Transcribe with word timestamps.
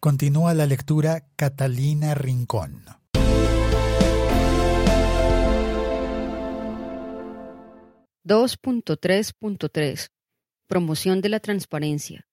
Continúa 0.00 0.54
la 0.54 0.66
lectura 0.66 1.26
Catalina 1.34 2.14
Rincón. 2.14 2.84
(2.3.3) 8.24 10.10
Promoción 10.68 11.20
de 11.20 11.28
la 11.28 11.40
transparencia. 11.40 12.28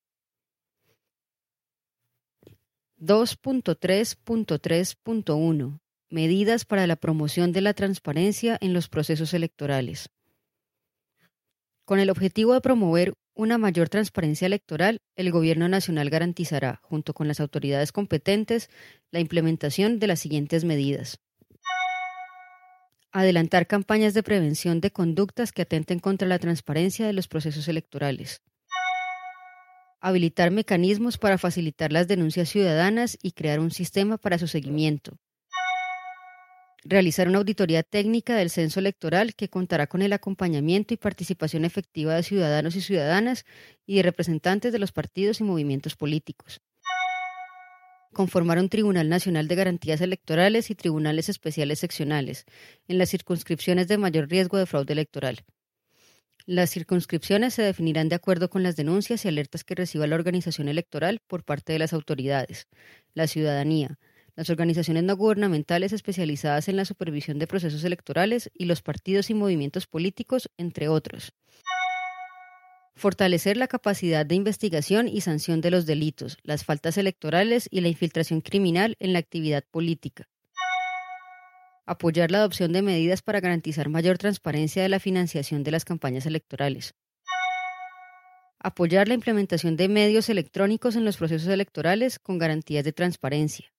2.3.3.1 3.00 5.80
Medidas 6.12 6.66
para 6.66 6.86
la 6.86 6.98
promoción 6.98 7.52
de 7.52 7.62
la 7.62 7.74
transparencia 7.74 8.60
en 8.62 8.76
los 8.76 8.90
procesos 8.90 9.34
electorales. 9.34 10.12
Con 11.84 12.00
el 12.00 12.12
objetivo 12.12 12.54
de 12.54 12.62
promover 12.62 13.16
una 13.36 13.58
mayor 13.58 13.90
transparencia 13.90 14.46
electoral, 14.46 15.02
el 15.16 15.32
Gobierno 15.32 15.68
Nacional 15.68 16.10
garantizará, 16.10 16.80
junto 16.84 17.14
con 17.14 17.28
las 17.28 17.40
autoridades 17.40 17.92
competentes, 17.92 18.70
la 19.12 19.20
implementación 19.20 20.00
de 20.00 20.08
las 20.08 20.20
siguientes 20.20 20.64
medidas. 20.64 21.20
Adelantar 23.12 23.68
campañas 23.68 24.14
de 24.14 24.24
prevención 24.24 24.82
de 24.82 24.92
conductas 24.92 25.52
que 25.52 25.62
atenten 25.62 26.00
contra 26.00 26.28
la 26.28 26.40
transparencia 26.40 27.06
de 27.06 27.14
los 27.14 27.28
procesos 27.28 27.68
electorales. 27.68 28.42
Habilitar 30.00 30.52
mecanismos 30.52 31.18
para 31.18 31.38
facilitar 31.38 31.92
las 31.92 32.08
denuncias 32.08 32.50
ciudadanas 32.50 33.18
y 33.22 33.32
crear 33.32 33.60
un 33.60 33.72
sistema 33.72 34.18
para 34.18 34.38
su 34.38 34.48
seguimiento 34.48 35.18
realizar 36.86 37.28
una 37.28 37.40
auditoría 37.40 37.82
técnica 37.82 38.36
del 38.36 38.52
censo 38.52 38.80
electoral 38.80 39.34
que 39.34 39.50
contará 39.50 39.88
con 39.88 40.04
el 40.04 40.14
acompañamiento 40.14 40.94
y 40.94 40.98
participación 40.98 41.66
efectiva 41.66 42.14
de 42.14 42.24
ciudadanos 42.24 42.76
y 42.76 42.82
ciudadanas 42.82 43.44
y 43.88 43.98
de 43.98 44.04
representantes 44.04 44.72
de 44.72 44.80
los 44.80 44.92
partidos 44.92 45.42
y 45.42 45.44
movimientos 45.44 45.96
políticos. 45.96 46.62
Conformar 48.14 48.60
un 48.60 48.70
Tribunal 48.70 49.10
Nacional 49.10 49.48
de 49.48 49.56
Garantías 49.56 50.00
Electorales 50.00 50.70
y 50.70 50.76
tribunales 50.76 51.28
especiales 51.28 51.80
seccionales 51.80 52.46
en 52.88 53.00
las 53.00 53.10
circunscripciones 53.10 53.88
de 53.88 53.98
mayor 53.98 54.30
riesgo 54.30 54.58
de 54.58 54.68
fraude 54.68 54.94
electoral. 54.94 55.44
Las 56.46 56.70
circunscripciones 56.70 57.56
se 57.56 57.64
definirán 57.64 58.08
de 58.08 58.16
acuerdo 58.16 58.52
con 58.52 58.62
las 58.62 58.76
denuncias 58.76 59.26
y 59.26 59.28
alertas 59.28 59.64
que 59.64 59.74
reciba 59.74 60.06
la 60.06 60.16
organización 60.16 60.70
electoral 60.70 61.20
por 61.26 61.44
parte 61.44 61.74
de 61.74 61.80
las 61.80 61.92
autoridades, 61.92 62.68
la 63.16 63.26
ciudadanía, 63.26 63.98
las 64.36 64.50
organizaciones 64.50 65.04
no 65.04 65.16
gubernamentales 65.16 65.94
especializadas 65.94 66.68
en 66.68 66.76
la 66.76 66.86
supervisión 66.86 67.40
de 67.40 67.48
procesos 67.48 67.84
electorales 67.84 68.52
y 68.54 68.66
los 68.66 68.82
partidos 68.82 69.30
y 69.30 69.34
movimientos 69.34 69.88
políticos, 69.88 70.50
entre 70.58 70.90
otros. 70.90 71.34
Fortalecer 72.98 73.58
la 73.58 73.68
capacidad 73.68 74.26
de 74.26 74.36
investigación 74.36 75.08
y 75.08 75.22
sanción 75.22 75.60
de 75.60 75.72
los 75.72 75.86
delitos, 75.86 76.38
las 76.44 76.64
faltas 76.64 76.98
electorales 76.98 77.68
y 77.70 77.82
la 77.82 77.90
infiltración 77.90 78.42
criminal 78.42 78.96
en 79.00 79.14
la 79.14 79.20
actividad 79.20 79.64
política. 79.70 80.30
Apoyar 81.86 82.32
la 82.32 82.40
adopción 82.40 82.72
de 82.72 82.82
medidas 82.82 83.22
para 83.22 83.42
garantizar 83.42 83.90
mayor 83.90 84.18
transparencia 84.18 84.82
de 84.82 84.90
la 84.90 85.00
financiación 85.00 85.64
de 85.64 85.72
las 85.72 85.86
campañas 85.86 86.26
electorales. 86.26 86.96
Apoyar 88.60 89.08
la 89.08 89.14
implementación 89.14 89.76
de 89.76 89.90
medios 89.90 90.30
electrónicos 90.30 90.96
en 90.96 91.06
los 91.06 91.18
procesos 91.18 91.50
electorales 91.50 92.18
con 92.18 92.40
garantías 92.40 92.84
de 92.84 92.94
transparencia 92.94 93.75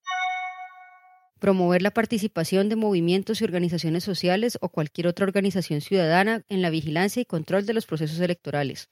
promover 1.39 1.81
la 1.81 1.91
participación 1.91 2.69
de 2.69 2.75
movimientos 2.75 3.41
y 3.41 3.43
organizaciones 3.43 4.03
sociales 4.03 4.57
o 4.61 4.69
cualquier 4.69 5.07
otra 5.07 5.25
organización 5.25 5.81
ciudadana 5.81 6.43
en 6.49 6.61
la 6.61 6.69
vigilancia 6.69 7.21
y 7.21 7.25
control 7.25 7.65
de 7.65 7.73
los 7.73 7.85
procesos 7.85 8.19
electorales. 8.19 8.89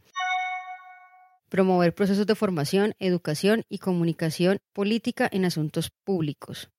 Promover 1.50 1.94
procesos 1.94 2.28
de 2.28 2.36
formación, 2.36 2.96
educación 3.00 3.64
y 3.70 3.80
comunicación 3.80 4.60
política 4.74 5.30
en 5.32 5.46
asuntos 5.46 5.92
públicos. 6.04 6.70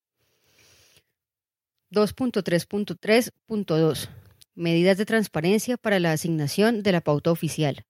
2.3.3.2 1.93 4.09
Medidas 4.55 4.99
de 4.99 5.07
transparencia 5.07 5.77
para 5.77 6.01
la 6.01 6.13
asignación 6.13 6.83
de 6.83 6.93
la 6.93 7.01
pauta 7.01 7.31
oficial. 7.31 7.85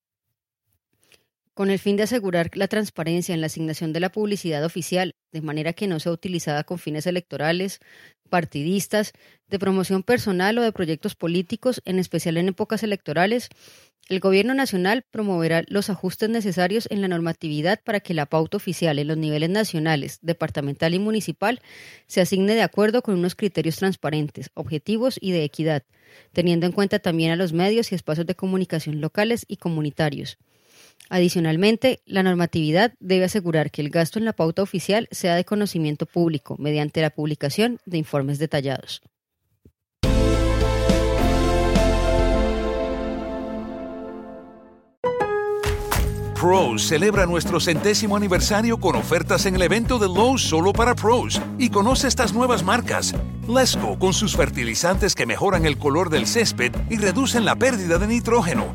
Con 1.56 1.70
el 1.70 1.78
fin 1.78 1.96
de 1.96 2.02
asegurar 2.02 2.50
la 2.52 2.68
transparencia 2.68 3.34
en 3.34 3.40
la 3.40 3.46
asignación 3.46 3.94
de 3.94 4.00
la 4.00 4.12
publicidad 4.12 4.62
oficial, 4.62 5.14
de 5.32 5.40
manera 5.40 5.72
que 5.72 5.86
no 5.86 5.98
sea 6.00 6.12
utilizada 6.12 6.64
con 6.64 6.78
fines 6.78 7.06
electorales, 7.06 7.80
partidistas, 8.28 9.14
de 9.48 9.58
promoción 9.58 10.02
personal 10.02 10.58
o 10.58 10.62
de 10.62 10.72
proyectos 10.72 11.14
políticos, 11.14 11.80
en 11.86 11.98
especial 11.98 12.36
en 12.36 12.48
épocas 12.48 12.82
electorales, 12.82 13.48
el 14.10 14.20
Gobierno 14.20 14.52
Nacional 14.52 15.06
promoverá 15.10 15.64
los 15.68 15.88
ajustes 15.88 16.28
necesarios 16.28 16.88
en 16.90 17.00
la 17.00 17.08
normatividad 17.08 17.80
para 17.82 18.00
que 18.00 18.12
la 18.12 18.26
pauta 18.26 18.58
oficial 18.58 18.98
en 18.98 19.08
los 19.08 19.16
niveles 19.16 19.48
nacionales, 19.48 20.18
departamental 20.20 20.92
y 20.92 20.98
municipal 20.98 21.62
se 22.06 22.20
asigne 22.20 22.54
de 22.54 22.64
acuerdo 22.64 23.00
con 23.00 23.14
unos 23.14 23.34
criterios 23.34 23.76
transparentes, 23.76 24.50
objetivos 24.52 25.16
y 25.22 25.32
de 25.32 25.44
equidad, 25.44 25.84
teniendo 26.34 26.66
en 26.66 26.72
cuenta 26.72 26.98
también 26.98 27.30
a 27.30 27.36
los 27.36 27.54
medios 27.54 27.92
y 27.92 27.94
espacios 27.94 28.26
de 28.26 28.34
comunicación 28.34 29.00
locales 29.00 29.46
y 29.48 29.56
comunitarios. 29.56 30.36
Adicionalmente, 31.08 32.00
la 32.04 32.22
normatividad 32.22 32.94
debe 32.98 33.24
asegurar 33.24 33.70
que 33.70 33.80
el 33.80 33.90
gasto 33.90 34.18
en 34.18 34.24
la 34.24 34.32
pauta 34.32 34.62
oficial 34.62 35.08
sea 35.12 35.36
de 35.36 35.44
conocimiento 35.44 36.06
público 36.06 36.56
mediante 36.58 37.00
la 37.00 37.10
publicación 37.10 37.78
de 37.86 37.98
informes 37.98 38.38
detallados. 38.38 39.02
Pros 46.40 46.82
celebra 46.82 47.24
nuestro 47.24 47.60
centésimo 47.60 48.14
aniversario 48.14 48.78
con 48.78 48.94
ofertas 48.94 49.46
en 49.46 49.56
el 49.56 49.62
evento 49.62 49.98
de 49.98 50.06
Lowe's 50.06 50.42
solo 50.42 50.72
para 50.72 50.94
pros 50.94 51.40
y 51.58 51.70
conoce 51.70 52.08
estas 52.08 52.34
nuevas 52.34 52.62
marcas. 52.62 53.14
Lesco 53.48 53.98
con 53.98 54.12
sus 54.12 54.36
fertilizantes 54.36 55.14
que 55.14 55.24
mejoran 55.24 55.64
el 55.64 55.78
color 55.78 56.10
del 56.10 56.26
césped 56.26 56.72
y 56.90 56.98
reducen 56.98 57.46
la 57.46 57.56
pérdida 57.56 57.98
de 57.98 58.06
nitrógeno. 58.06 58.74